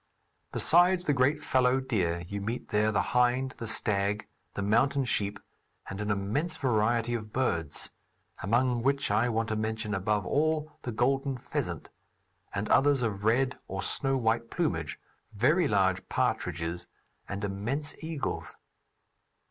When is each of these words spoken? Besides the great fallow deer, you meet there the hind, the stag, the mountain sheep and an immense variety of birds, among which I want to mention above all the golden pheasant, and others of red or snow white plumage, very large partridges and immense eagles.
Besides 0.51 1.05
the 1.05 1.13
great 1.13 1.43
fallow 1.43 1.79
deer, 1.79 2.21
you 2.21 2.41
meet 2.41 2.69
there 2.69 2.91
the 2.91 3.03
hind, 3.13 3.51
the 3.59 3.67
stag, 3.67 4.27
the 4.55 4.63
mountain 4.63 5.05
sheep 5.05 5.39
and 5.91 6.01
an 6.01 6.09
immense 6.09 6.57
variety 6.57 7.13
of 7.13 7.31
birds, 7.31 7.91
among 8.41 8.81
which 8.81 9.11
I 9.11 9.29
want 9.29 9.49
to 9.49 9.55
mention 9.55 9.93
above 9.93 10.25
all 10.25 10.71
the 10.81 10.91
golden 10.91 11.37
pheasant, 11.37 11.91
and 12.51 12.67
others 12.69 13.03
of 13.03 13.23
red 13.25 13.59
or 13.67 13.83
snow 13.83 14.17
white 14.17 14.49
plumage, 14.49 14.99
very 15.33 15.67
large 15.67 16.09
partridges 16.09 16.87
and 17.29 17.43
immense 17.43 17.93
eagles. 17.99 18.57